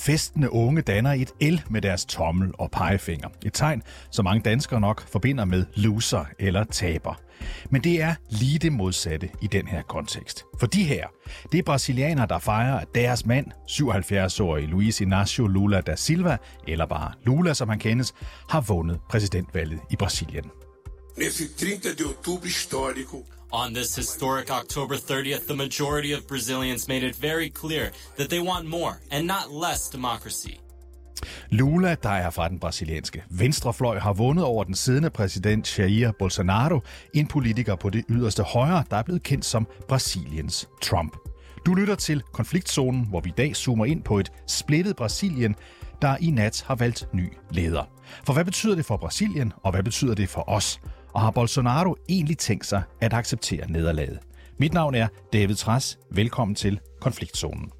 [0.00, 3.28] festende unge danner et L med deres tommel og pegefinger.
[3.46, 7.20] Et tegn, som mange danskere nok forbinder med loser eller taber.
[7.70, 10.44] Men det er lige det modsatte i den her kontekst.
[10.60, 11.06] For de her,
[11.52, 16.36] det er brasilianere, der fejrer, at deres mand, 77-årige Luiz Inácio Lula da Silva,
[16.68, 18.14] eller bare Lula som han kendes,
[18.48, 20.44] har vundet præsidentvalget i Brasilien.
[21.20, 27.06] Nesse 30 de outubro histórico, On this historic October 30th, the majority of Brazilians made
[27.06, 30.54] it very clear that they want more and not less democracy.
[31.50, 36.80] Lula, der er fra den brasilianske venstrefløj, har vundet over den siddende præsident Jair Bolsonaro,
[37.14, 41.16] en politiker på det yderste højre, der er blevet kendt som Brasiliens Trump.
[41.66, 45.54] Du lytter til Konfliktzonen, hvor vi i dag zoomer ind på et splittet Brasilien,
[46.02, 47.84] der i nat har valgt ny leder.
[48.26, 50.80] For hvad betyder det for Brasilien, og hvad betyder det for os?
[51.12, 54.18] Og har Bolsonaro egentlig tænkt sig at acceptere nederlaget?
[54.58, 55.98] Mit navn er David Træs.
[56.10, 57.70] Velkommen til Konfliktzonen.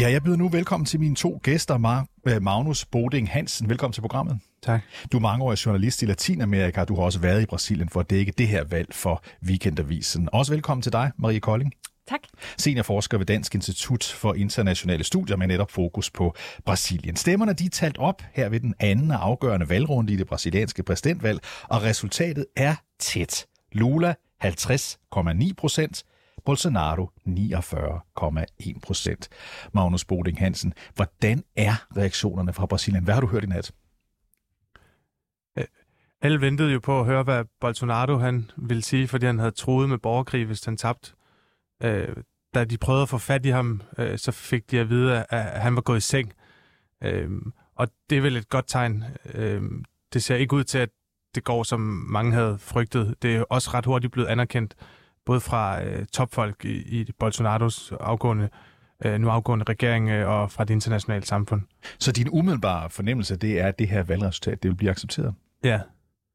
[0.00, 3.68] Ja, jeg byder nu velkommen til mine to gæster, øh, Magnus Boding Hansen.
[3.68, 4.38] Velkommen til programmet.
[4.62, 4.80] Tak.
[5.12, 8.32] Du er mangeårig journalist i Latinamerika, du har også været i Brasilien for at dække
[8.38, 10.28] det her valg for Weekendavisen.
[10.32, 11.72] Også velkommen til dig, Marie Kolding.
[12.08, 12.20] Tak.
[12.58, 17.16] Seniorforsker ved Dansk Institut for Internationale Studier med netop fokus på Brasilien.
[17.16, 20.82] Stemmerne de er talt op her ved den anden og afgørende valgrunde i det brasilianske
[20.82, 23.46] præsidentvalg, og resultatet er tæt.
[23.72, 26.04] Lula 50,9 procent,
[26.44, 29.28] Bolsonaro 49,1 procent.
[29.72, 33.04] Magnus Boding Hansen, hvordan er reaktionerne fra Brasilien?
[33.04, 33.72] Hvad har du hørt i nat?
[36.22, 39.88] Alle ventede jo på at høre, hvad Bolsonaro han ville sige, fordi han havde troet
[39.88, 41.12] med borgerkrig, hvis han tabte.
[41.82, 42.16] Øh,
[42.54, 45.60] da de prøvede at få fat i ham, øh, så fik de at vide, at
[45.60, 46.32] han var gået i seng.
[47.04, 47.30] Øh,
[47.76, 49.04] og det er vel et godt tegn.
[49.34, 49.62] Øh,
[50.12, 50.88] det ser ikke ud til, at
[51.34, 53.14] det går, som mange havde frygtet.
[53.22, 54.74] Det er også ret hurtigt blevet anerkendt,
[55.26, 58.48] både fra øh, topfolk i, i Bolsonaros afgående,
[59.04, 61.60] øh, nu afgående regering øh, og fra det internationale samfund.
[61.98, 65.34] Så din umiddelbare fornemmelse, det er, at det her valgresultat, det vil blive accepteret?
[65.64, 65.80] Ja,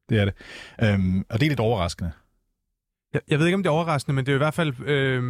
[0.08, 0.34] Det er det.
[0.82, 2.12] Øhm, og det er lidt overraskende.
[3.14, 5.22] Jeg, jeg ved ikke, om det er overraskende, men det er i hvert fald, øh,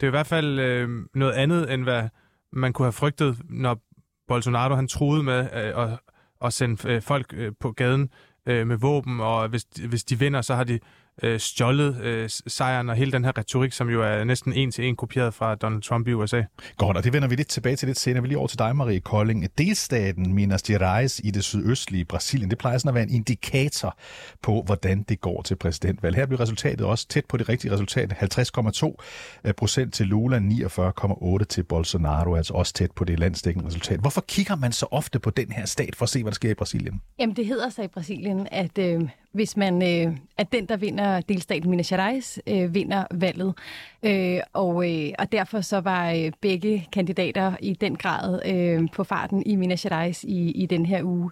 [0.00, 2.08] det er i hvert fald øh, noget andet, end hvad
[2.52, 3.80] man kunne have frygtet, når
[4.28, 5.98] Bolsonaro han troede med øh, at,
[6.44, 8.10] at sende øh, folk øh, på gaden
[8.46, 10.78] øh, med våben, og hvis, hvis de vinder, så har de
[11.22, 14.84] øh, stjålet øh, sejren og hele den her retorik, som jo er næsten en til
[14.84, 16.42] en kopieret fra Donald Trump i USA.
[16.76, 18.22] Godt, og det vender vi lidt tilbage til lidt senere.
[18.22, 19.58] Vi lige over til dig, Marie Kolding.
[19.58, 23.98] Delstaten Minas Gerais i det sydøstlige Brasilien, det plejer sådan at være en indikator
[24.42, 26.16] på, hvordan det går til præsidentvalg.
[26.16, 28.12] Her bliver resultatet også tæt på det rigtige resultat.
[28.12, 34.00] 50,2 procent til Lula, 49,8 til Bolsonaro, altså også tæt på det landsdækkende resultat.
[34.00, 36.50] Hvorfor kigger man så ofte på den her stat for at se, hvad der sker
[36.50, 37.00] i Brasilien?
[37.18, 41.05] Jamen, det hedder sig i Brasilien, at øh, hvis man, øh, at den, der vinder
[41.28, 43.54] delstaten Minas Gerais, øh, vinder valget.
[44.02, 49.04] Øh, og, øh, og derfor så var øh, begge kandidater i den grad øh, på
[49.04, 51.30] farten i Minas Gerais i, i den her uge.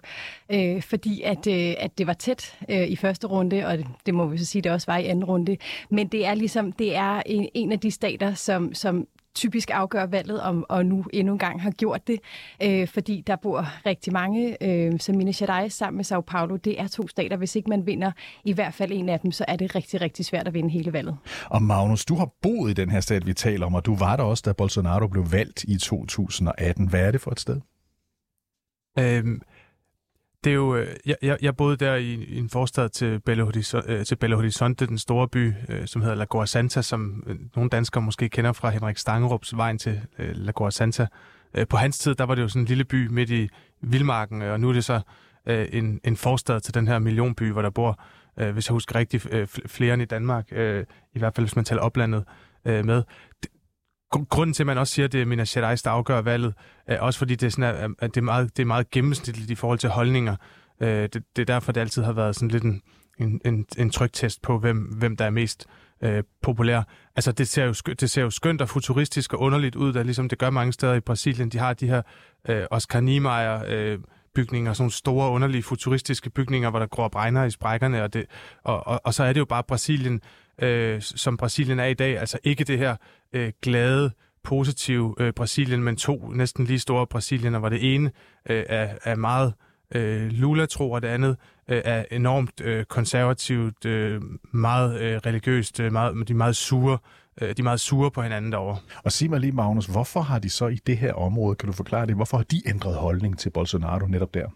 [0.49, 4.13] Øh, fordi at, øh, at det var tæt øh, i første runde, og det, det
[4.13, 5.57] må vi så sige, det også var i anden runde.
[5.89, 10.05] Men det er ligesom, det er en, en af de stater, som, som typisk afgør
[10.05, 12.19] valget, om, og nu endnu en gang har gjort det,
[12.63, 16.55] øh, fordi der bor rigtig mange, øh, som Minas Gerais sammen med Sao Paulo.
[16.55, 17.37] Det er to stater.
[17.37, 18.11] Hvis ikke man vinder
[18.43, 20.93] i hvert fald en af dem, så er det rigtig, rigtig svært at vinde hele
[20.93, 21.17] valget.
[21.45, 24.15] Og Magnus, du har boet i den her stat, vi taler om, og du var
[24.15, 26.87] der også, da Bolsonaro blev valgt i 2018.
[26.87, 27.61] Hvad er det for et sted?
[28.99, 29.41] Øhm,
[30.45, 33.45] det er jo, øh, jeg, jeg, jeg boede der i, i en forstad til Belo,
[33.45, 37.23] Horizonte, øh, til Belo Horizonte, den store by, øh, som hedder Lagoa Santa, som
[37.55, 41.07] nogle danskere måske kender fra Henrik Stangerups vejen til Lagoa Santa.
[41.69, 43.49] På hans tid, der var det jo sådan en lille by midt i
[43.81, 45.01] vildmarken, og nu er det så
[45.47, 47.99] en, en forstad til den her millionby, hvor der bor,
[48.51, 49.27] hvis jeg husker rigtigt,
[49.65, 52.23] flere end i Danmark, i hvert fald hvis man tæller oplandet
[52.65, 53.03] med.
[53.43, 53.51] Det,
[54.23, 56.53] grunden til, at man også siger, at det er Minas Gerais, der afgør valget,
[56.87, 59.55] er også fordi, det er, sådan, at det er, meget, det er meget gennemsnitligt i
[59.55, 60.35] forhold til holdninger.
[60.81, 62.81] Øh, det, det er derfor, det altid har været sådan lidt en,
[63.19, 65.65] en, en, en trygtest på, hvem, hvem der er mest
[66.03, 66.83] øh, populær.
[67.15, 70.29] Altså, det ser, jo, det ser jo skønt og futuristisk og underligt ud, der, ligesom
[70.29, 71.49] det gør mange steder i Brasilien.
[71.49, 72.01] De har de her
[72.49, 73.99] øh, Oscar Niemeyer øh,
[74.35, 78.25] bygninger, sådan store, underlige, futuristiske bygninger, hvor der gror bregner i sprækkerne, og, det,
[78.63, 80.21] og, og, og så er det jo bare Brasilien,
[80.61, 82.19] øh, som Brasilien er i dag.
[82.19, 82.95] Altså ikke det her
[83.33, 84.11] øh, glade,
[84.43, 88.11] positive øh, Brasilien, men to næsten lige store Brasiliener, hvor det ene
[88.49, 89.53] øh, er, er meget
[89.95, 91.37] øh, Lula-tro, og det andet
[91.69, 94.21] øh, er enormt øh, konservativt, øh,
[94.51, 96.97] meget øh, religiøst, øh, meget, de er meget sure,
[97.41, 98.77] øh, de er meget sure på hinanden derovre.
[99.03, 101.73] Og sig mig lige, Magnus, hvorfor har de så i det her område, kan du
[101.73, 104.47] forklare det, hvorfor har de ændret holdning til Bolsonaro netop der?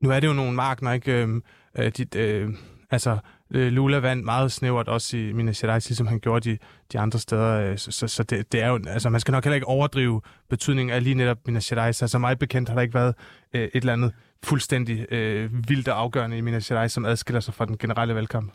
[0.00, 1.12] Nu er det jo nogle markner, ikke?
[1.12, 1.40] Øh,
[1.78, 2.50] øh, de, øh,
[2.94, 3.18] altså,
[3.50, 6.58] øh, Lula vandt meget snævert også i Minas Gerais, ligesom han gjorde de,
[6.92, 7.70] de andre steder.
[7.70, 10.20] Øh, så så, så det, det er jo, altså, man skal nok heller ikke overdrive
[10.50, 12.02] betydningen af lige netop Minas Gerais.
[12.02, 13.14] Altså, meget bekendt har der ikke været
[13.54, 14.12] øh, et eller andet
[14.44, 18.52] fuldstændig øh, vildt og afgørende i Minas Gerais, som adskiller sig fra den generelle valgkamp.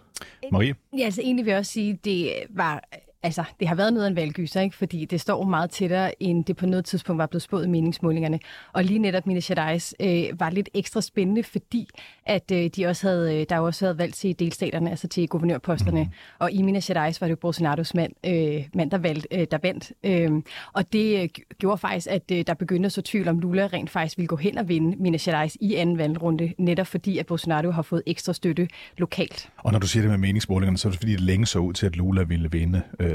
[0.51, 0.75] Marie?
[0.97, 2.83] Ja, altså egentlig vil jeg også sige, det var
[3.23, 4.75] altså, det har været noget af en valggyser, ikke?
[4.75, 8.39] fordi det står meget tættere, end det på noget tidspunkt var blevet spået i meningsmålingerne.
[8.73, 11.89] Og lige netop Minas Gerais øh, var lidt ekstra spændende, fordi
[12.25, 16.03] at øh, de også havde, øh, der også havde valgt til delstaterne, altså til guvernørposterne.
[16.03, 16.09] Mm.
[16.39, 19.57] Og i Minas Gerais var det jo Bolsonaros mand, øh, mand der, valgte, øh, der
[19.63, 19.91] vandt.
[20.03, 20.31] Øh,
[20.73, 23.89] og det øh, gjorde faktisk, at øh, der begyndte at så tvivl om, Lula rent
[23.89, 27.71] faktisk ville gå hen og vinde Minas Gerais i anden valgrunde, netop fordi, at Bolsonaro
[27.71, 28.67] har fået ekstra støtte
[28.97, 29.49] lokalt.
[29.57, 31.73] Og når du siger det med meningsmålingerne, så er det fordi, det længe så ud
[31.73, 33.08] til, at Lula ville vinde øh,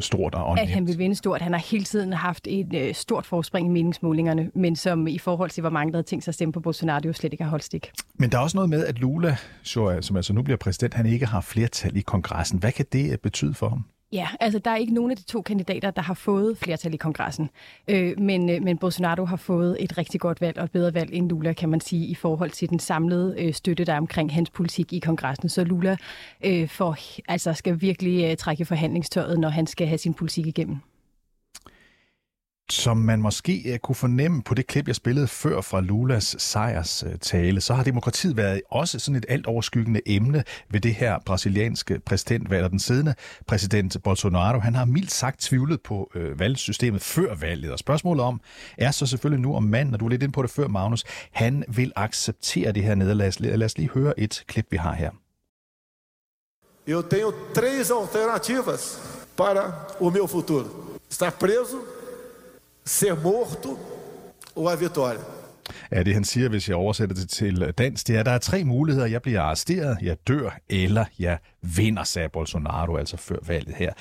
[0.00, 1.42] stort og At han vil vinde stort.
[1.42, 5.50] Han har hele tiden haft et øh, stort forspring i meningsmålingerne, men som i forhold
[5.50, 7.50] til, hvor mange der havde tænkt sig at stemme på Bolsonaro, jo slet ikke har
[7.50, 7.90] holdt stik.
[8.14, 11.26] Men der er også noget med, at Lula, som altså nu bliver præsident, han ikke
[11.26, 12.58] har flertal i kongressen.
[12.58, 13.84] Hvad kan det øh, betyde for ham?
[14.12, 16.96] Ja, altså der er ikke nogen af de to kandidater, der har fået flertal i
[16.96, 17.50] kongressen.
[17.88, 21.12] Øh, men, øh, men Bolsonaro har fået et rigtig godt valg og et bedre valg
[21.12, 24.34] end Lula, kan man sige, i forhold til den samlede øh, støtte, der er omkring
[24.34, 25.48] hans politik i kongressen.
[25.48, 25.96] Så Lula
[26.44, 26.96] øh, får,
[27.28, 30.76] altså skal virkelig øh, trække forhandlingstøjet, når han skal have sin politik igennem
[32.72, 37.02] som man måske øh, kunne fornemme på det klip, jeg spillede før fra Lulas sejrs
[37.02, 41.18] øh, tale, så har demokratiet været også sådan et alt overskyggende emne ved det her
[41.26, 42.64] brasilianske præsidentvalg.
[42.64, 43.14] Og den siddende
[43.46, 47.72] præsident Bolsonaro, han har mildt sagt tvivlet på uh, valgsystemet før valget.
[47.72, 48.40] Og spørgsmålet om
[48.78, 51.04] er så selvfølgelig nu om manden, og du er lidt ind på det før, Magnus,
[51.32, 53.32] han vil acceptere det her nederlag.
[53.40, 55.10] Lad os lige høre et klip, vi har her.
[56.86, 58.98] Eu tenho três alternativas
[59.36, 60.64] para o meu futuro.
[61.10, 61.78] Estar preso,
[62.90, 63.78] ser morto
[64.56, 65.20] ou a vitória.
[65.92, 68.38] Ja, det han siger, hvis jeg oversætter det til dansk, det er, at der er
[68.38, 69.06] tre muligheder.
[69.06, 71.38] Jeg bliver arresteret, jeg dør, eller jeg
[71.76, 73.92] vinder, sagde Bolsonaro altså før valget her.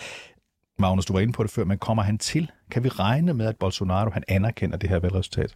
[0.79, 2.51] Magnus, du var inde på det før, men kommer han til?
[2.71, 5.55] Kan vi regne med, at Bolsonaro han anerkender det her valgresultat?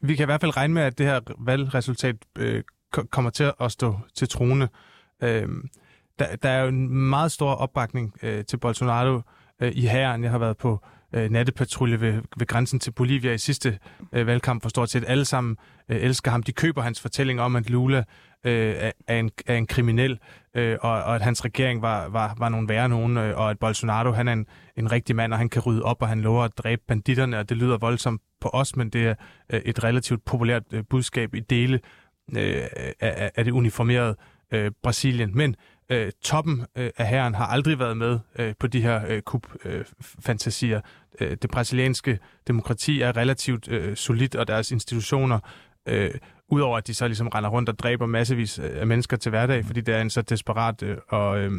[0.00, 2.62] Vi kan i hvert fald regne med, at det her valgresultat øh,
[3.10, 4.68] kommer til at stå til trone.
[5.22, 5.48] Øh,
[6.18, 9.20] der, der er jo en meget stor opbakning øh, til Bolsonaro
[9.60, 10.22] øh, i hæren.
[10.22, 13.78] Jeg har været på øh, Øh, nattepatrulje ved, ved grænsen til Bolivia i sidste
[14.12, 15.56] øh, valgkamp, for stort set alle sammen
[15.88, 16.42] øh, elsker ham.
[16.42, 18.04] De køber hans fortælling om, at Lula
[18.44, 18.74] øh,
[19.06, 20.18] er, en, er en kriminel,
[20.54, 23.58] øh, og, og at hans regering var, var, var nogle værre nogen, øh, og at
[23.58, 24.46] Bolsonaro han er en,
[24.76, 27.48] en rigtig mand, og han kan rydde op, og han lover at dræbe banditterne, og
[27.48, 29.14] det lyder voldsomt på os, men det er
[29.52, 31.80] øh, et relativt populært øh, budskab i dele
[32.36, 32.62] øh,
[33.00, 34.16] af, af det uniformerede
[34.52, 35.30] øh, Brasilien.
[35.34, 35.56] Men
[35.90, 40.80] øh, toppen øh, af herren har aldrig været med øh, på de her øh, kup-fantasier.
[41.20, 42.18] Øh, øh, det brasilianske
[42.48, 45.38] demokrati er relativt øh, solidt, og deres institutioner,
[45.88, 46.10] øh,
[46.48, 49.64] udover at de så ligesom render rundt og dræber massevis øh, af mennesker til hverdag,
[49.64, 51.38] fordi det er en så desperat øh, og...
[51.38, 51.52] Øh,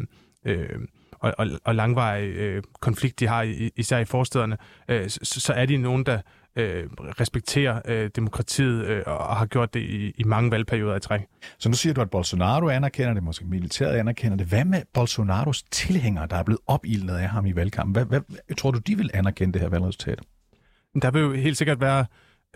[0.44, 0.78] øh,
[1.20, 3.42] og, og, og langvarig øh, konflikt, de har,
[3.76, 4.56] især i forstederne,
[4.88, 6.20] øh, så, så er de nogen, der
[6.58, 6.86] øh,
[7.20, 11.20] respekterer øh, demokratiet øh, og har gjort det i, i mange valgperioder i træk.
[11.58, 14.46] Så nu siger du, at Bolsonaro anerkender det, måske militæret anerkender det.
[14.46, 17.92] Hvad med Bolsonaros tilhængere, der er blevet opildnet af ham i valgkampen?
[17.92, 20.20] Hvad, hvad tror du, de vil anerkende det her valgresultat?
[21.02, 22.06] Der vil jo helt sikkert være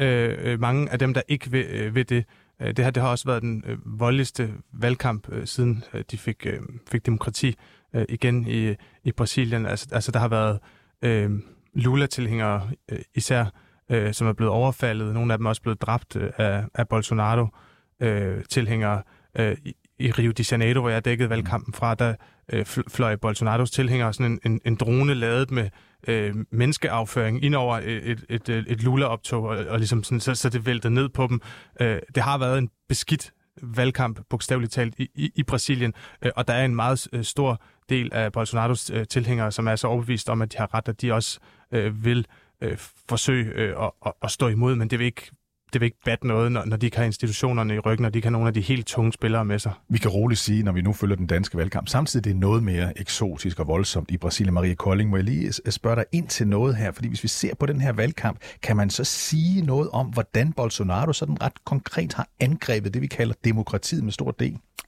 [0.00, 2.24] øh, mange af dem, der ikke vil, øh, vil det.
[2.62, 6.18] Øh, det her det har også været den øh, voldeligste valgkamp, øh, siden øh, de
[6.18, 7.54] fik, øh, fik demokrati
[7.94, 9.66] øh, igen i, i Brasilien.
[9.66, 10.58] Altså, altså der har været
[11.02, 11.30] øh,
[11.74, 13.44] Lula-tilhængere øh, især,
[13.90, 15.14] øh, som er blevet overfaldet.
[15.14, 19.02] Nogle af dem er også blevet dræbt øh, af, af Bolsonaro-tilhængere.
[19.38, 22.14] Øh, øh, i, I Rio de Janeiro, hvor jeg dækkede valgkampen fra, der
[22.52, 25.70] øh, fløj Bolsonaros tilhængere sådan en, en, en drone lavet med
[26.08, 30.34] øh, menneskeafføring ind over et, et, et, øh, et Lula-optog, og, og ligesom sådan, så,
[30.34, 31.40] så det væltede ned på dem.
[31.80, 36.48] Øh, det har været en beskidt valgkamp, bogstaveligt talt, i, i, i Brasilien, øh, og
[36.48, 40.30] der er en meget øh, stor del af Bolsonaros øh, tilhængere, som er så overbevist
[40.30, 41.38] om, at de har ret, at de også
[41.72, 42.24] øh, vil øh,
[42.62, 42.78] Øh,
[43.08, 45.30] forsøge øh, at, at, at stå imod, men det vil ikke
[45.72, 48.20] det vil ikke batte noget, når, når de kan have institutionerne i ryggen, og de
[48.20, 49.72] kan have nogle af de helt tunge spillere med sig.
[49.88, 52.62] Vi kan roligt sige, når vi nu følger den danske valgkamp, samtidig det er noget
[52.62, 54.54] mere eksotisk og voldsomt i Brasilien.
[54.54, 57.54] Maria Kolding, må jeg lige spørge dig ind til noget her, fordi hvis vi ser
[57.54, 62.12] på den her valgkamp, kan man så sige noget om, hvordan Bolsonaro sådan ret konkret
[62.12, 64.42] har angrebet det, vi kalder demokratiet med stor D?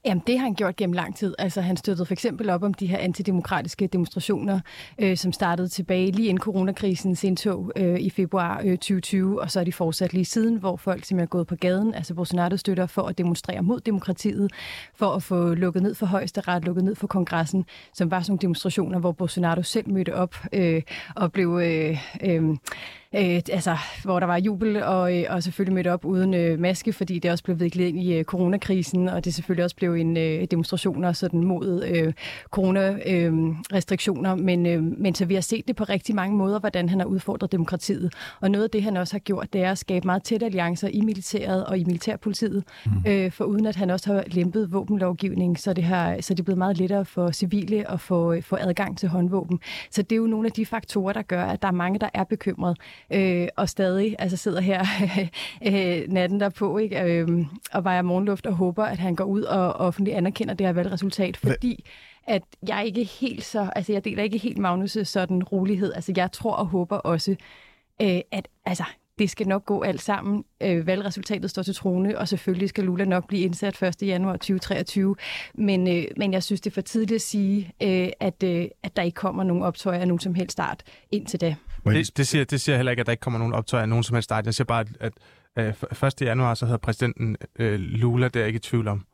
[0.07, 1.35] Jamen, det har han gjort gennem lang tid.
[1.39, 4.61] Altså, han støttede for eksempel op om de her antidemokratiske demonstrationer,
[4.99, 9.61] øh, som startede tilbage lige inden coronakrisens indtog øh, i februar øh, 2020, og så
[9.61, 12.87] er de fortsat lige siden, hvor hvor folk simpelthen er gået på gaden, altså Bolsonaro-støtter,
[12.87, 14.53] for at demonstrere mod demokratiet,
[14.95, 18.41] for at få lukket ned for højesteret, lukket ned for kongressen, som var sådan nogle
[18.41, 20.83] demonstrationer, hvor Bolsonaro selv mødte op øh,
[21.17, 21.61] og blev...
[21.63, 22.57] Øh, øh,
[23.17, 26.93] øh, altså, hvor der var jubel, og, øh, og selvfølgelig mødte op uden øh, maske,
[26.93, 30.17] fordi det også blev viklet ind i øh, coronakrisen, og det selvfølgelig også blev en
[30.17, 32.13] øh, demonstrationer sådan mod øh,
[32.51, 36.89] coronarestriktioner, øh, men, øh, men så vi har set det på rigtig mange måder, hvordan
[36.89, 38.15] han har udfordret demokratiet.
[38.41, 40.89] Og noget af det, han også har gjort, det er at skabe meget tætte alliancer
[40.89, 42.93] i militæret og i militærpolitiet, mm.
[43.07, 46.45] øh, for uden at han også har lempet våbenlovgivning, så det, har, så det er
[46.45, 49.61] blevet meget lettere for civile at få, få adgang til håndvåben.
[49.91, 52.09] Så det er jo nogle af de faktorer, der gør, at der er mange, der
[52.15, 52.79] er bekymret
[53.11, 54.85] øh, og stadig altså sidder her
[55.69, 57.03] øh, natten derpå ikke?
[57.03, 57.29] Øh,
[57.73, 61.37] og vejer morgenluft og håber, at han går ud og offentligt anerkender det her valgresultat,
[61.37, 61.85] fordi
[62.27, 65.93] at jeg ikke helt så, altså jeg deler ikke helt Magnus' sådan rolighed.
[65.93, 67.37] Altså jeg tror og håber også,
[68.03, 68.85] øh, at altså,
[69.19, 70.45] det skal nok gå alt sammen.
[70.61, 74.03] Øh, valgresultatet står til trone, og selvfølgelig skal Lula nok blive indsat 1.
[74.03, 75.17] januar 2023.
[75.55, 78.97] Men, øh, men jeg synes, det er for tidligt at sige, øh, at, øh, at
[78.97, 81.55] der ikke kommer nogen optøjer af nogen som helst start indtil da.
[81.85, 84.05] Det, det, siger, det siger heller ikke, at der ikke kommer nogen optøjer af nogen
[84.05, 84.47] som helst start.
[84.47, 85.13] Jeg siger bare, at,
[85.57, 86.23] at 1.
[86.23, 89.07] januar, så hedder præsidenten øh, Lula, det er jeg ikke i tvivl om.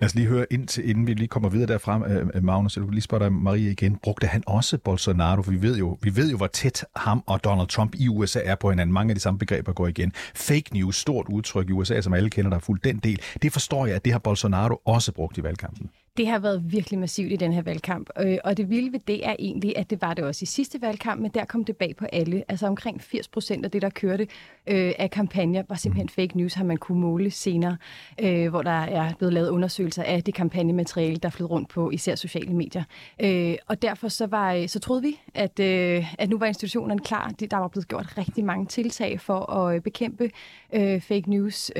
[0.00, 2.84] Lad os lige høre ind til, inden vi lige kommer videre derfra, øh, Magnus, jeg
[2.84, 3.96] vil lige spørge dig, Marie igen.
[3.96, 5.42] Brugte han også Bolsonaro?
[5.42, 8.40] For vi ved jo, vi ved jo, hvor tæt ham og Donald Trump i USA
[8.44, 8.94] er på hinanden.
[8.94, 10.12] Mange af de samme begreber går igen.
[10.34, 13.20] Fake news, stort udtryk i USA, som alle kender, der er fuldt den del.
[13.42, 15.90] Det forstår jeg, at det har Bolsonaro også brugt i valgkampen.
[16.16, 19.26] Det har været virkelig massivt i den her valgkamp, øh, og det vilde ved det
[19.26, 21.96] er egentlig, at det var det også i sidste valgkamp, men der kom det bag
[21.96, 22.44] på alle.
[22.48, 24.26] Altså omkring 80 procent af det, der kørte
[24.66, 26.08] øh, af kampagner, var simpelthen mm.
[26.08, 27.76] fake news, har man kunne måle senere,
[28.20, 32.14] øh, hvor der er blevet lavet undersøgelser af det kampagnemateriale, der flød rundt på især
[32.14, 32.84] sociale medier.
[33.66, 37.32] Og derfor så, var, så troede vi, at, at nu var institutionerne klar.
[37.50, 40.30] Der var blevet gjort rigtig mange tiltag for at bekæmpe
[41.00, 41.70] fake news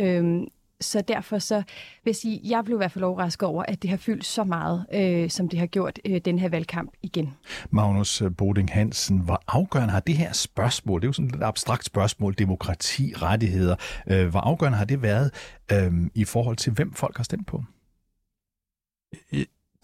[0.84, 1.64] så derfor så vil
[2.06, 4.86] jeg sige, jeg blev i hvert fald overrasket over, at det har fyldt så meget,
[4.94, 7.34] øh, som det har gjort øh, den her valgkamp igen.
[7.70, 11.84] Magnus Boding Hansen, hvor afgørende har det her spørgsmål, det er jo sådan et abstrakt
[11.84, 15.30] spørgsmål, demokrati, rettigheder, øh, hvor afgørende har det været
[15.72, 17.64] øh, i forhold til, hvem folk har stemt på?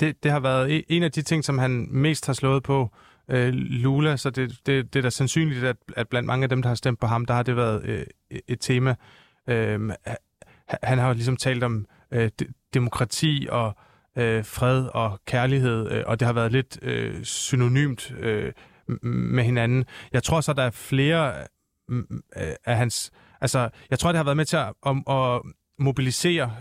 [0.01, 2.91] Det, det har været en af de ting, som han mest har slået på,
[3.29, 6.63] øh, Lula, så det, det, det er da sandsynligt, at, at blandt mange af dem,
[6.63, 8.07] der har stemt på ham, der har det været øh,
[8.49, 8.95] et tema.
[9.49, 9.91] Øh,
[10.83, 12.31] han har jo ligesom talt om øh,
[12.75, 13.77] demokrati og
[14.19, 18.53] øh, fred og kærlighed, øh, og det har været lidt øh, synonymt øh,
[19.03, 19.85] med hinanden.
[20.13, 21.35] Jeg tror så, der er flere
[21.91, 21.99] øh,
[22.37, 23.11] øh, af hans...
[23.41, 25.43] Altså, jeg tror, det har været med til at, at, at
[25.79, 26.53] mobilisere.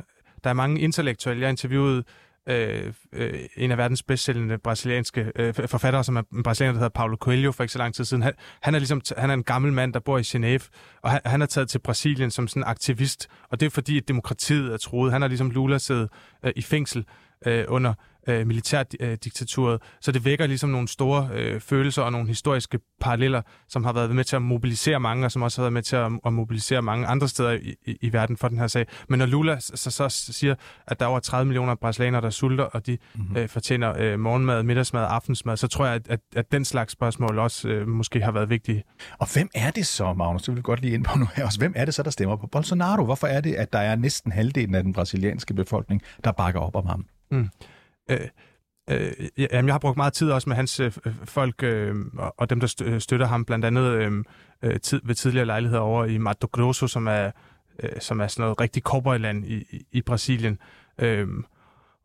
[0.43, 1.41] Der er mange intellektuelle.
[1.41, 2.03] Jeg interviewede øh,
[2.50, 6.89] Øh, øh, en af verdens bedstsælgende brasilianske øh, forfattere, som er en brasilianer, der hedder
[6.89, 8.24] Paulo Coelho for ikke så lang tid siden.
[8.24, 10.70] Han, han, er ligesom, han er en gammel mand, der bor i Genève,
[11.01, 13.98] og han, han er taget til Brasilien som sådan en aktivist, og det er fordi,
[13.98, 15.12] at demokratiet er troet.
[15.12, 16.10] Han har ligesom Lula siddet
[16.44, 17.06] øh, i fængsel
[17.46, 17.94] øh, under
[18.27, 19.81] øh, militærdiktaturet.
[20.01, 24.15] Så det vækker ligesom nogle store øh, følelser og nogle historiske paralleller, som har været
[24.15, 26.81] med til at mobilisere mange, og som også har været med til at, at mobilisere
[26.81, 28.86] mange andre steder i, i, i verden for den her sag.
[29.10, 30.55] Men når Lula så, så siger,
[30.88, 33.38] at der er over 30 millioner brasilianere, der sulter, og de mm-hmm.
[33.38, 36.93] øh, fortjener øh, morgenmad, middagsmad og aftensmad, så tror jeg, at, at, at den slags
[36.93, 38.84] spørgsmål også øh, måske har været vigtige.
[39.17, 40.41] Og hvem er det så, Magnus?
[40.41, 41.60] Det vil vi godt lige ind på nu her også.
[41.60, 43.05] Hvem er det så, der stemmer på Bolsonaro?
[43.05, 46.75] Hvorfor er det, at der er næsten halvdelen af den brasilianske befolkning, der bakker op
[46.75, 47.05] om ham?
[47.31, 47.50] Mm.
[48.09, 48.19] Øh,
[48.89, 50.91] øh, jamen, jeg har brugt meget tid også med hans øh,
[51.23, 54.23] folk øh, og dem, der øh, støtter ham, blandt andet øh,
[54.61, 57.31] øh tid, ved tidligere lejligheder over i Mato Grosso, som er,
[57.83, 60.59] øh, som er sådan noget rigtig cowboyland i, i, i Brasilien.
[60.99, 61.27] Øh,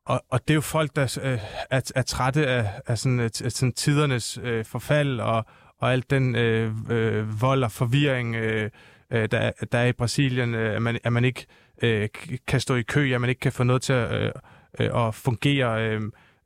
[0.07, 1.39] og, og det er jo folk, der øh,
[1.71, 5.47] er, er trætte af, af sådan, øh, af sådan tidernes øh, forfald og,
[5.79, 8.71] og alt den øh, øh, vold og forvirring, øh,
[9.11, 11.47] øh, der, der er i Brasilien, øh, at, man, at man ikke
[11.83, 12.09] øh,
[12.47, 14.23] kan stå i kø, at man ikke kan få noget til at...
[14.23, 14.33] Øh,
[14.81, 15.89] øh, og fungere.
[15.89, 16.03] Øh,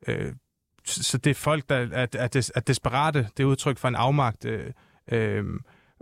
[0.07, 0.33] øh,
[0.85, 3.27] så det er folk, der er, er, des, er desperate.
[3.37, 4.45] Det er udtryk for en afmagt.
[4.45, 4.71] Øh,
[5.11, 5.45] øh,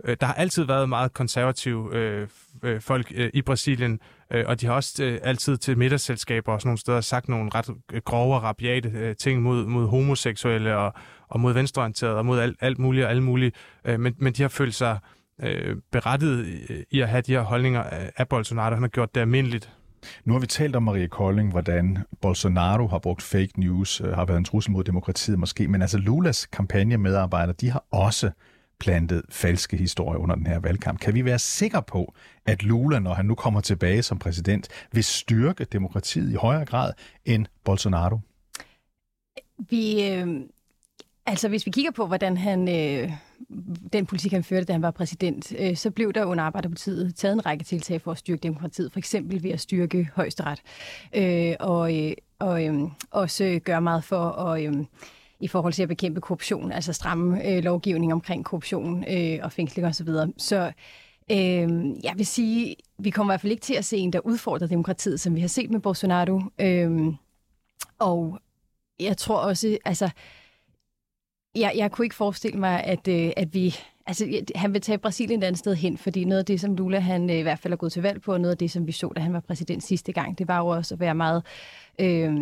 [0.04, 2.28] øh der har altid været meget konservative øh,
[2.62, 6.60] øh, folk øh, i Brasilien, øh, og de har også øh, altid til middagsselskaber og
[6.60, 10.76] sådan nogle steder sagt nogle ret øh, grove og rabiate øh, ting mod, mod homoseksuelle
[10.76, 10.92] og,
[11.28, 13.52] og mod venstreorienterede og mod alt, alt muligt og alle mulige.
[13.84, 14.98] Øh, men, men de har følt sig
[15.42, 16.46] øh, berettiget
[16.90, 17.82] i, at have de her holdninger
[18.16, 18.74] af Bolsonaro.
[18.74, 19.75] Han har gjort det almindeligt.
[20.24, 24.24] Nu har vi talt om Maria Kolding, hvordan Bolsonaro har brugt fake news, øh, har
[24.24, 28.30] været en trussel mod demokratiet måske, men altså Lulas kampagnemedarbejdere, de har også
[28.78, 31.00] plantet falske historier under den her valgkamp.
[31.00, 32.14] Kan vi være sikre på,
[32.46, 36.92] at Lula, når han nu kommer tilbage som præsident, vil styrke demokratiet i højere grad
[37.24, 38.18] end Bolsonaro?
[39.70, 40.40] Vi, øh,
[41.26, 43.12] altså hvis vi kigger på, hvordan han øh,
[43.92, 47.32] den politik, han førte, da han var præsident, øh, så blev der under Arbejderpartiet taget
[47.32, 50.62] en række tiltag for at styrke demokratiet, for eksempel ved at styrke højesteret,
[51.14, 52.74] øh, og, øh, og øh,
[53.10, 54.64] også gøre meget for at...
[54.64, 54.84] Øh,
[55.40, 59.86] i forhold til at bekæmpe korruption, altså stramme øh, lovgivning omkring korruption øh, og fængsling
[59.86, 59.92] osv.
[59.92, 60.32] Så, videre.
[60.36, 60.72] så
[61.30, 61.68] øh,
[62.04, 64.66] jeg vil sige, vi kommer i hvert fald ikke til at se en, der udfordrer
[64.68, 66.42] demokratiet, som vi har set med Bolsonaro.
[66.60, 67.06] Øh,
[67.98, 68.38] og
[69.00, 70.10] jeg tror også, altså,
[71.60, 73.74] jeg, jeg kunne ikke forestille mig, at, øh, at vi...
[74.08, 76.98] Altså, han vil tage Brasilien et andet sted hen, fordi noget af det, som Lula
[76.98, 78.86] han øh, i hvert fald er gået til valg på, og noget af det, som
[78.86, 81.42] vi så, da han var præsident sidste gang, det var jo også at være meget
[81.98, 82.34] øh,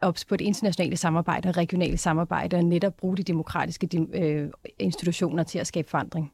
[0.00, 4.48] ops på det internationale samarbejde og regionale samarbejde, og netop bruge de demokratiske øh,
[4.78, 6.32] institutioner til at skabe forandring.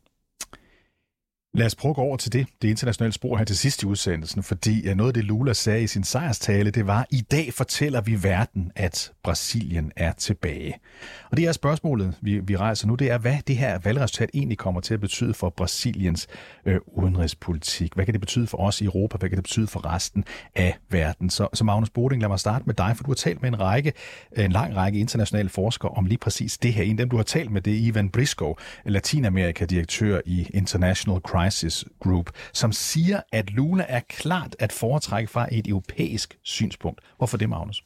[1.56, 3.86] Lad os prøve at gå over til det, det internationale spor her til sidst i
[3.86, 8.00] udsendelsen, fordi noget af det Lula sagde i sin sejrstale, det var, i dag fortæller
[8.00, 10.75] vi verden, at Brasilien er tilbage.
[11.30, 14.58] Og det er spørgsmålet, vi, vi rejser nu, det er, hvad det her valgresultat egentlig
[14.58, 16.26] kommer til at betyde for Brasiliens
[16.66, 17.94] øh, udenrigspolitik.
[17.94, 19.18] Hvad kan det betyde for os i Europa?
[19.18, 21.30] Hvad kan det betyde for resten af verden?
[21.30, 23.60] Så, så Magnus Boding, lad mig starte med dig, for du har talt med en
[23.60, 23.92] række,
[24.36, 26.82] en lang række internationale forskere om lige præcis det her.
[26.82, 31.45] En af dem, du har talt med, det er Ivan Briscoe, Latinamerika-direktør i International Crime
[31.46, 37.00] Crisis Group, som siger, at Lula er klart at foretrække fra et europæisk synspunkt.
[37.16, 37.84] Hvorfor det, Magnus?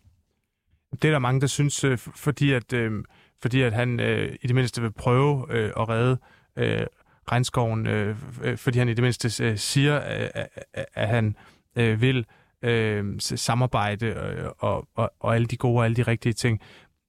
[0.93, 3.05] Det er der mange, der synes, øh, fordi at, øh,
[3.43, 6.19] fordi at han øh, i det mindste vil prøve øh, at redde
[6.57, 6.87] øh,
[7.33, 10.49] regnskoven, øh, øh fordi han i det mindste øh, siger, at,
[10.95, 11.37] at han
[11.77, 12.27] øh, vil
[12.63, 16.61] øh, samarbejde øh, og, og, og alle de gode og alle de rigtige ting.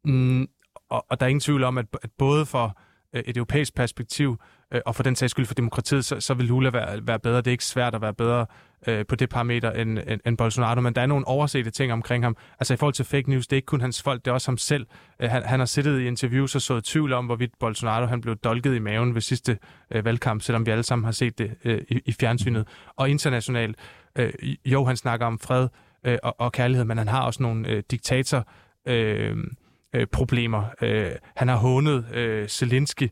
[0.05, 0.47] Mm,
[0.89, 2.79] og, og der er ingen tvivl om, at, at både for
[3.13, 4.37] øh, et europæisk perspektiv,
[4.71, 7.37] øh, og for den sags skyld for demokratiet, så, så vil Lula være, være bedre.
[7.37, 8.45] Det er ikke svært at være bedre
[8.87, 12.23] øh, på det parameter end, end, end Bolsonaro, men der er nogle oversete ting omkring
[12.23, 12.37] ham.
[12.59, 14.51] Altså i forhold til fake news, det er ikke kun hans folk, det er også
[14.51, 14.87] ham selv.
[15.19, 18.35] Øh, han, han har siddet i interviews og sået tvivl om, hvorvidt Bolsonaro han blev
[18.35, 19.57] dolket i maven ved sidste
[19.91, 22.67] øh, valgkamp, selvom vi alle sammen har set det øh, i, i fjernsynet.
[22.95, 23.75] Og internationalt,
[24.15, 24.33] øh,
[24.65, 25.67] jo, han snakker om fred
[26.05, 28.47] øh, og, og kærlighed, men han har også nogle øh, diktator...
[28.87, 29.37] Øh,
[29.95, 30.63] øh, problemer.
[30.81, 33.09] Øh, han har hånet øh, Zelensky,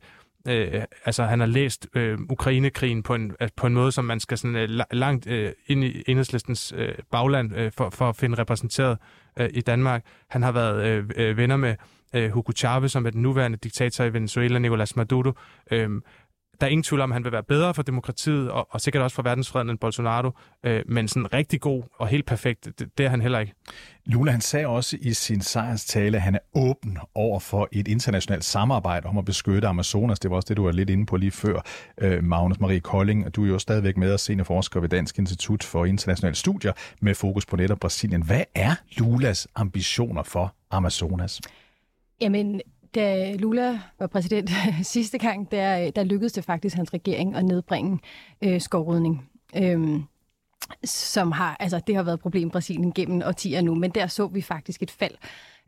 [0.47, 4.19] øh, altså han har læst øh, Ukrainekrigen på en, øh, på en måde, som man
[4.19, 8.37] skal sådan øh, langt øh, ind i enhedslistens øh, bagland øh, for, for at finde
[8.37, 8.97] repræsenteret
[9.39, 10.05] øh, i Danmark.
[10.29, 11.75] Han har været øh, øh, venner med
[12.13, 15.31] øh, Hugo Chavez, som er den nuværende diktator i Venezuela, Nicolas Maduro.
[15.71, 15.89] Øh,
[16.61, 19.03] der er ingen tvivl om, at han vil være bedre for demokratiet, og, og sikkert
[19.03, 20.31] også for verdensfreden end Bolsonaro,
[20.63, 23.53] øh, men sådan rigtig god og helt perfekt, det, det er han heller ikke.
[24.05, 28.43] Lula han sagde også i sin sejrstale, at han er åben over for et internationalt
[28.43, 30.19] samarbejde om at beskytte Amazonas.
[30.19, 31.61] Det var også det, du var lidt inde på lige før,
[31.97, 33.25] øh, Magnus Marie Kolding.
[33.25, 37.15] Og du er jo stadigvæk med og seniorforsker ved Dansk Institut for Internationale Studier med
[37.15, 38.23] fokus på netop Brasilien.
[38.23, 41.41] Hvad er Lulas ambitioner for Amazonas?
[42.21, 42.61] Jamen,
[42.95, 44.49] da Lula var præsident
[44.83, 47.99] sidste gang, der, der lykkedes det faktisk hans regering at nedbringe
[48.41, 49.29] øh, skovrydning.
[49.55, 50.03] Øhm,
[50.83, 54.07] som har, altså det har været et problem i Brasilien gennem årtier nu, men der
[54.07, 55.15] så vi faktisk et fald.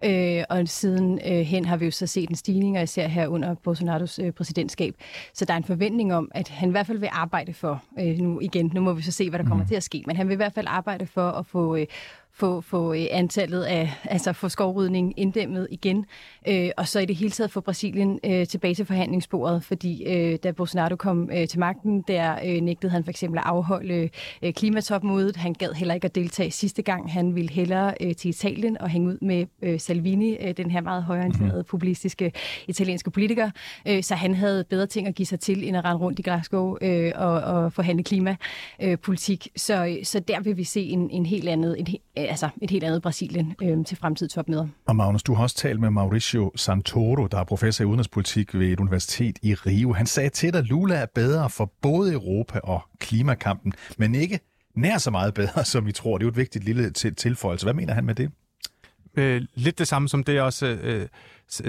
[0.03, 3.27] Øh, og siden øh, hen har vi jo så set en stigning, og især her
[3.27, 4.95] under Bolsonaros øh, præsidentskab.
[5.33, 8.17] Så der er en forventning om, at han i hvert fald vil arbejde for, øh,
[8.17, 9.67] nu igen, nu må vi så se, hvad der kommer mm.
[9.67, 11.85] til at ske, men han vil i hvert fald arbejde for at få, øh,
[12.33, 16.05] få, få øh, antallet af, altså få skovrydning inddæmmet igen,
[16.47, 20.39] øh, og så i det hele taget få Brasilien øh, tilbage til forhandlingsbordet, fordi øh,
[20.43, 24.09] da Bolsonaro kom øh, til magten, der øh, nægtede han for eksempel at afholde
[24.41, 25.35] øh, klimatopmødet.
[25.35, 27.13] Han gad heller ikke at deltage sidste gang.
[27.13, 30.81] Han ville hellere øh, til Italien og hænge ud med øh, Salvini, øh, den her
[30.81, 31.65] meget højorienterede mm.
[31.69, 32.31] populistiske
[32.67, 33.49] italienske politiker,
[33.87, 36.21] øh, så han havde bedre ting at give sig til, end at rende rundt i
[36.21, 39.47] Glasgow øh, og, og forhandle klimapolitik.
[39.47, 41.87] Øh, så, så der vil vi se en, en helt andet, en,
[42.29, 44.67] altså et helt andet Brasilien øh, til fremtidige topmøder.
[44.87, 48.67] Og Magnus, du har også talt med Mauricio Santoro, der er professor i udenrigspolitik ved
[48.67, 49.93] et universitet i Rio.
[49.93, 54.39] Han sagde til dig, at Lula er bedre for både Europa og klimakampen, men ikke
[54.75, 56.17] nær så meget bedre, som vi tror.
[56.17, 57.65] Det er jo et vigtigt lille tilføjelse.
[57.65, 58.31] Hvad mener han med det?
[59.15, 61.07] Øh, lidt det samme som det, jeg også øh,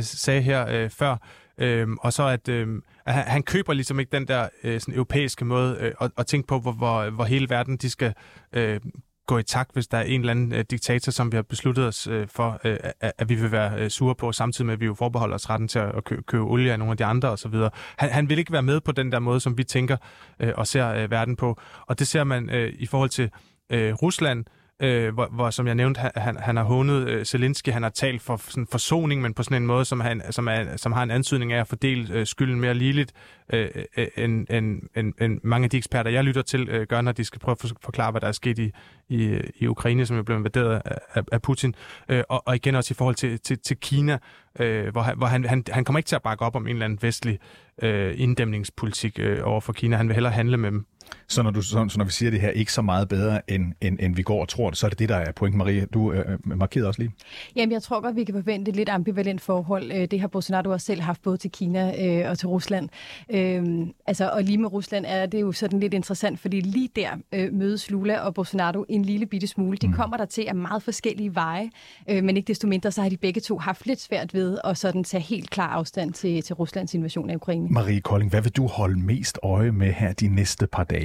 [0.01, 1.17] sagde her øh, før.
[1.59, 4.95] Øh, og så at, øh, at han, han køber ligesom ikke den der øh, sådan
[4.95, 8.15] europæiske måde øh, at, at tænke på, hvor, hvor, hvor hele verden de skal
[8.53, 8.81] øh,
[9.27, 11.87] gå i takt, hvis der er en eller anden øh, diktator, som vi har besluttet
[11.87, 14.81] os øh, for, øh, at, at vi vil være øh, sure på, samtidig med, at
[14.81, 17.29] vi jo forbeholder os retten til at kø- købe olie af nogle af de andre
[17.29, 17.55] osv.
[17.97, 19.97] Han, han vil ikke være med på den der måde, som vi tænker
[20.41, 21.61] øh, og ser øh, verden på.
[21.87, 23.31] Og det ser man øh, i forhold til
[23.71, 27.69] øh, Rusland, øh, Øh, hvor, hvor, som jeg nævnte, han, han har hånet øh, Zelensky,
[27.69, 30.77] han har talt for sådan forsoning, men på sådan en måde, som, han, som, er,
[30.77, 33.13] som har en ansøgning af at fordele øh, skylden mere ligeligt,
[33.53, 37.01] øh, øh, end, end, end, end mange af de eksperter, jeg lytter til, øh, gør,
[37.01, 38.73] når de skal prøve at forklare, hvad der er sket i,
[39.09, 41.75] i, i Ukraine, som er blevet invaderet af, af, af Putin.
[42.09, 44.19] Øh, og, og igen også i forhold til, til, til Kina,
[44.61, 46.73] øh, hvor, han, hvor han, han, han kommer ikke til at bakke op om en
[46.73, 47.39] eller anden vestlig
[47.83, 49.97] øh, inddæmningspolitik øh, over for Kina.
[49.97, 50.87] Han vil hellere handle med dem.
[51.29, 53.73] Så når, du, så, så når vi siger det her ikke så meget bedre, end,
[53.81, 55.57] end, end vi går og tror det, så er det det, der er point.
[55.57, 57.13] Marie, du øh, markerede også lige.
[57.57, 59.93] Jamen, jeg tror godt, vi kan forvente et lidt ambivalent forhold.
[59.93, 62.89] Øh, det har Bolsonaro også selv haft både til Kina øh, og til Rusland.
[63.31, 67.09] Øh, altså, og lige med Rusland er det jo sådan lidt interessant, fordi lige der
[67.33, 69.77] øh, mødes Lula og Bolsonaro en lille bitte smule.
[69.77, 69.93] De mm.
[69.93, 71.71] kommer der til af meget forskellige veje,
[72.11, 74.79] øh, men ikke desto mindre, så har de begge to haft lidt svært ved at
[74.79, 77.69] sådan tage helt klar afstand til, til Ruslands invasion af Ukraine.
[77.69, 81.02] Marie Kolding, hvad vil du holde mest øje med her de næste par dage?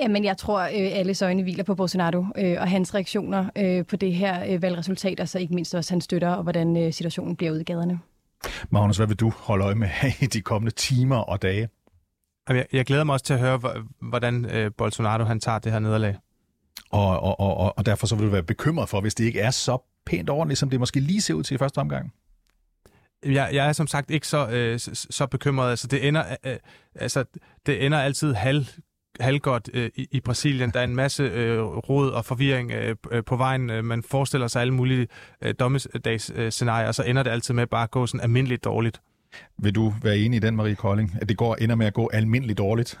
[0.00, 3.96] Jamen, jeg tror, øh, alle øjne hviler på Bolsonaro øh, og hans reaktioner øh, på
[3.96, 7.36] det her øh, valgresultat, og så ikke mindst også hans støtter, og hvordan øh, situationen
[7.36, 8.00] bliver ude i gaderne.
[8.70, 9.88] Magnus, hvad vil du holde øje med
[10.22, 11.68] i de kommende timer og dage?
[12.48, 13.60] Jeg, jeg glæder mig også til at høre,
[14.00, 16.16] hvordan øh, Bolsonaro han tager det her nederlag.
[16.90, 19.50] Og, og, og, og derfor så vil du være bekymret for, hvis det ikke er
[19.50, 22.12] så pænt ordentligt, som det måske lige ser ud til i første omgang?
[23.24, 25.70] Jeg, jeg er som sagt ikke så, øh, så, så bekymret.
[25.70, 26.56] Altså, det ender, øh,
[26.94, 27.24] altså,
[27.66, 28.66] det ender altid halv
[29.20, 30.70] halvgodt øh, i, i Brasilien.
[30.70, 33.70] Der er en masse øh, råd og forvirring øh, øh på vejen.
[33.70, 35.08] Øh, man forestiller sig alle mulige
[35.42, 39.00] øh, dommedagsscenarier, øh, og så ender det altid med bare at gå sådan almindeligt dårligt.
[39.58, 42.10] Vil du være enig i den, Marie Kolding, at det går ender med at gå
[42.12, 42.98] almindeligt dårligt?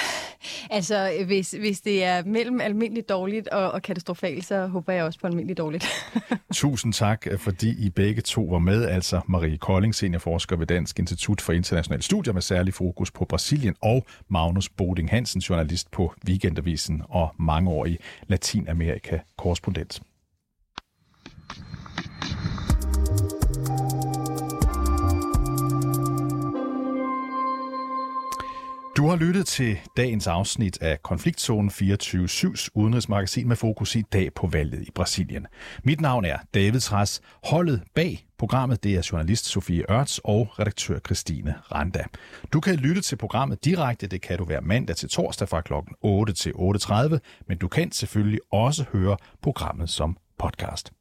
[0.70, 5.20] altså, hvis, hvis det er mellem almindeligt dårligt og, og katastrofalt, så håber jeg også
[5.20, 5.86] på almindeligt dårligt.
[6.54, 8.84] Tusind tak, fordi I begge to var med.
[8.84, 13.74] Altså Marie Kolding, seniorforsker ved Dansk Institut for Internationale Studier med særlig fokus på Brasilien,
[13.82, 17.98] og Magnus Boding Hansen, journalist på Weekendavisen og mangeårig
[18.28, 20.02] Latinamerika-korrespondent.
[29.04, 34.46] Du har lyttet til dagens afsnit af Konfliktzone 24-7's udenrigsmagasin med fokus i dag på
[34.46, 35.46] valget i Brasilien.
[35.82, 37.20] Mit navn er David Træs.
[37.44, 42.04] Holdet bag programmet det er journalist Sofie Ørts og redaktør Christine Randa.
[42.52, 45.72] Du kan lytte til programmet direkte, det kan du være mandag til torsdag fra kl.
[46.00, 50.92] 8 til 8.30, men du kan selvfølgelig også høre programmet som podcast.